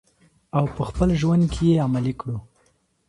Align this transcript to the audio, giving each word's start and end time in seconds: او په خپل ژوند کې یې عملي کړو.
او 0.57 0.65
په 0.75 0.81
خپل 0.89 1.09
ژوند 1.21 1.43
کې 1.53 1.63
یې 1.69 1.75
عملي 1.85 2.13
کړو. 2.19 2.37